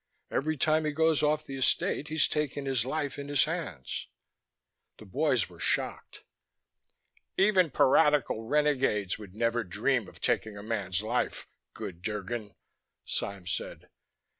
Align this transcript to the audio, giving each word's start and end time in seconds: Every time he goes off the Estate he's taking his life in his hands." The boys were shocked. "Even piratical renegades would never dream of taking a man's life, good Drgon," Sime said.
Every 0.31 0.57
time 0.57 0.85
he 0.85 0.93
goes 0.93 1.21
off 1.21 1.45
the 1.45 1.57
Estate 1.57 2.07
he's 2.07 2.27
taking 2.27 2.65
his 2.65 2.85
life 2.85 3.19
in 3.19 3.27
his 3.27 3.43
hands." 3.43 4.07
The 4.97 5.05
boys 5.05 5.47
were 5.47 5.59
shocked. 5.59 6.23
"Even 7.37 7.69
piratical 7.69 8.41
renegades 8.47 9.19
would 9.19 9.35
never 9.35 9.63
dream 9.63 10.07
of 10.07 10.19
taking 10.19 10.57
a 10.57 10.63
man's 10.63 11.03
life, 11.03 11.47
good 11.75 12.01
Drgon," 12.01 12.55
Sime 13.05 13.45
said. 13.45 13.89